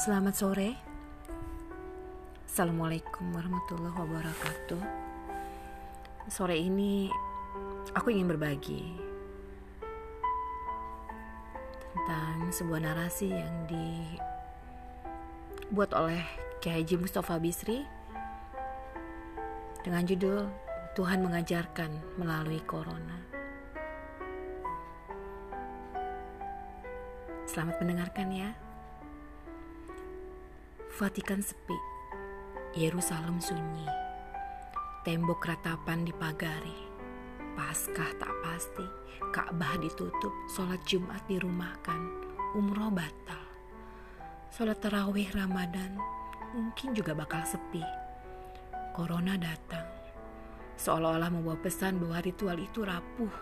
Selamat 0.00 0.32
sore. 0.32 0.80
Assalamualaikum 2.48 3.36
warahmatullahi 3.36 3.92
wabarakatuh. 4.00 4.80
Sore 6.24 6.56
ini 6.56 7.12
aku 7.92 8.08
ingin 8.08 8.32
berbagi 8.32 8.96
tentang 11.92 12.48
sebuah 12.48 12.80
narasi 12.80 13.28
yang 13.28 13.52
dibuat 15.68 15.92
oleh 15.92 16.24
Kiai 16.64 16.88
Mustafa 16.96 17.36
Bisri 17.36 17.84
dengan 19.84 20.08
judul 20.08 20.48
Tuhan 20.96 21.20
mengajarkan 21.20 22.16
melalui 22.16 22.64
corona. 22.64 23.20
Selamat 27.44 27.76
mendengarkan 27.84 28.32
ya. 28.32 28.69
Vatikan 31.00 31.40
sepi, 31.40 31.72
Yerusalem 32.76 33.40
sunyi, 33.40 33.88
tembok 35.00 35.48
ratapan 35.48 36.04
dipagari, 36.04 36.76
Paskah 37.56 38.12
tak 38.20 38.28
pasti, 38.44 38.84
Ka'bah 39.32 39.80
ditutup, 39.80 40.28
sholat 40.52 40.76
Jumat 40.84 41.24
dirumahkan, 41.24 42.04
umroh 42.52 42.92
batal. 42.92 43.40
Sholat 44.52 44.76
tarawih 44.84 45.32
Ramadan 45.32 45.96
mungkin 46.52 46.92
juga 46.92 47.16
bakal 47.16 47.48
sepi. 47.48 47.80
Corona 48.92 49.40
datang, 49.40 49.88
seolah-olah 50.76 51.32
membawa 51.32 51.56
pesan 51.64 51.96
bahwa 51.96 52.20
ritual 52.20 52.60
itu 52.60 52.84
rapuh, 52.84 53.32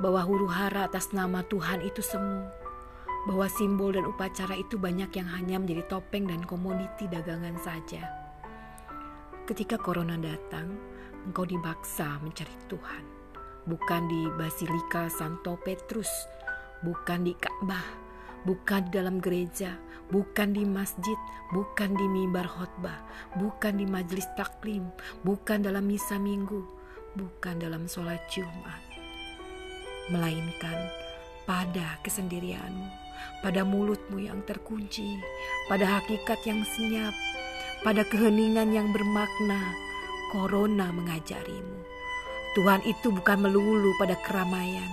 bahwa 0.00 0.24
huru 0.24 0.48
hara 0.48 0.88
atas 0.88 1.12
nama 1.12 1.44
Tuhan 1.44 1.84
itu 1.84 2.00
semu 2.00 2.63
bahwa 3.24 3.48
simbol 3.48 3.96
dan 3.96 4.04
upacara 4.04 4.52
itu 4.56 4.76
banyak 4.76 5.08
yang 5.16 5.28
hanya 5.32 5.56
menjadi 5.56 5.88
topeng 5.88 6.28
dan 6.28 6.44
komoditi 6.44 7.08
dagangan 7.08 7.56
saja. 7.64 8.04
Ketika 9.48 9.80
corona 9.80 10.16
datang, 10.20 10.76
engkau 11.28 11.48
dibaksa 11.48 12.20
mencari 12.20 12.52
Tuhan, 12.68 13.04
bukan 13.64 14.02
di 14.08 14.22
Basilika 14.36 15.08
Santo 15.08 15.56
Petrus, 15.60 16.08
bukan 16.84 17.24
di 17.24 17.32
Ka'bah, 17.36 17.84
bukan 18.44 18.88
di 18.88 18.90
dalam 18.92 19.20
gereja, 19.20 19.76
bukan 20.12 20.52
di 20.52 20.64
masjid, 20.68 21.16
bukan 21.52 21.96
di 21.96 22.06
mimbar 22.08 22.44
khotbah, 22.44 23.04
bukan 23.40 23.80
di 23.80 23.88
majelis 23.88 24.28
taklim, 24.36 24.84
bukan 25.24 25.64
dalam 25.64 25.88
misa 25.88 26.20
minggu, 26.20 26.60
bukan 27.16 27.56
dalam 27.56 27.88
sholat 27.88 28.20
Jumat, 28.28 28.80
melainkan 30.12 30.76
pada 31.44 32.00
kesendirianmu 32.00 33.03
pada 33.44 33.62
mulutmu 33.62 34.22
yang 34.22 34.40
terkunci, 34.48 35.20
pada 35.68 36.00
hakikat 36.00 36.40
yang 36.48 36.64
senyap, 36.64 37.12
pada 37.84 38.02
keheningan 38.08 38.72
yang 38.72 38.88
bermakna, 38.90 39.60
corona 40.32 40.88
mengajarimu. 40.90 41.84
Tuhan 42.54 42.86
itu 42.86 43.10
bukan 43.10 43.44
melulu 43.44 43.90
pada 43.98 44.14
keramaian. 44.22 44.88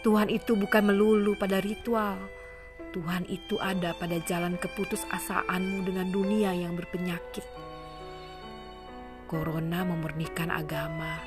Tuhan 0.00 0.32
itu 0.32 0.56
bukan 0.56 0.88
melulu 0.88 1.36
pada 1.36 1.60
ritual. 1.60 2.16
Tuhan 2.90 3.28
itu 3.28 3.60
ada 3.60 3.92
pada 3.94 4.16
jalan 4.24 4.56
keputus 4.56 5.04
asaanmu 5.12 5.84
dengan 5.84 6.08
dunia 6.08 6.50
yang 6.56 6.74
berpenyakit. 6.74 7.44
Corona 9.30 9.86
memurnikan 9.86 10.50
agama, 10.50 11.22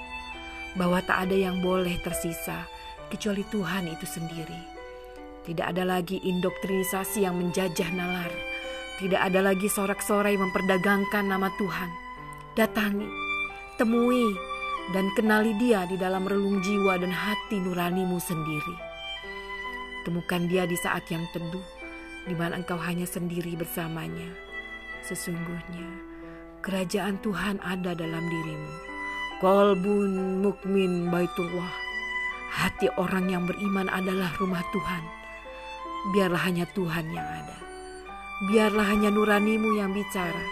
bahwa 0.75 0.99
tak 1.05 1.29
ada 1.29 1.37
yang 1.37 1.61
boleh 1.61 2.01
tersisa 2.01 2.65
kecuali 3.13 3.45
Tuhan 3.47 3.93
itu 3.93 4.03
sendiri. 4.09 4.72
Tidak 5.43 5.75
ada 5.75 5.83
lagi 5.83 6.23
indoktrinisasi 6.23 7.27
yang 7.27 7.35
menjajah 7.35 7.91
nalar. 7.91 8.31
Tidak 8.95 9.19
ada 9.19 9.43
lagi 9.43 9.67
sorak-sorai 9.67 10.39
memperdagangkan 10.39 11.27
nama 11.27 11.51
Tuhan. 11.59 11.91
Datangi, 12.55 13.11
temui, 13.75 14.23
dan 14.95 15.11
kenali 15.19 15.51
dia 15.59 15.83
di 15.83 15.99
dalam 15.99 16.23
relung 16.23 16.63
jiwa 16.63 16.95
dan 16.95 17.11
hati 17.11 17.59
nuranimu 17.59 18.23
sendiri. 18.23 18.75
Temukan 20.07 20.47
dia 20.47 20.63
di 20.63 20.79
saat 20.79 21.03
yang 21.11 21.27
teduh, 21.35 21.67
di 22.23 22.35
mana 22.39 22.63
engkau 22.63 22.79
hanya 22.79 23.03
sendiri 23.03 23.59
bersamanya. 23.59 24.31
Sesungguhnya, 25.03 25.91
kerajaan 26.63 27.19
Tuhan 27.19 27.59
ada 27.59 27.91
dalam 27.91 28.23
dirimu. 28.31 28.71
Kolbun 29.43 30.39
mukmin 30.39 31.11
baitullah. 31.11 31.75
Hati 32.63 32.87
orang 32.95 33.27
yang 33.27 33.43
beriman 33.43 33.91
adalah 33.91 34.31
rumah 34.39 34.63
Tuhan 34.71 35.22
biarlah 36.11 36.43
hanya 36.43 36.67
Tuhan 36.75 37.07
yang 37.15 37.23
ada. 37.23 37.57
Biarlah 38.51 38.91
hanya 38.91 39.07
nuranimu 39.07 39.79
yang 39.79 39.95
bicara. 39.95 40.43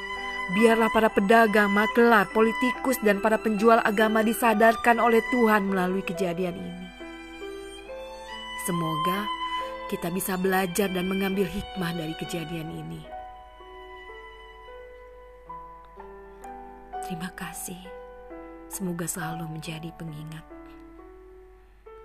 Biarlah 0.55 0.87
para 0.95 1.11
pedagang, 1.11 1.71
makelar, 1.71 2.27
politikus, 2.31 2.95
dan 3.03 3.19
para 3.19 3.35
penjual 3.35 3.83
agama 3.83 4.23
disadarkan 4.23 4.99
oleh 5.03 5.19
Tuhan 5.31 5.67
melalui 5.67 6.03
kejadian 6.03 6.55
ini. 6.55 6.87
Semoga 8.63 9.27
kita 9.91 10.07
bisa 10.07 10.39
belajar 10.39 10.87
dan 10.87 11.09
mengambil 11.11 11.43
hikmah 11.49 11.91
dari 11.91 12.15
kejadian 12.15 12.69
ini. 12.71 13.01
Terima 17.03 17.27
kasih. 17.35 17.79
Semoga 18.71 19.03
selalu 19.03 19.51
menjadi 19.51 19.91
pengingat. 19.99 20.60